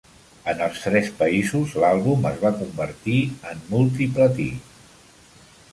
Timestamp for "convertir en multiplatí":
2.63-4.53